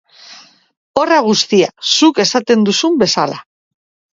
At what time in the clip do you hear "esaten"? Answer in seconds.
2.25-2.67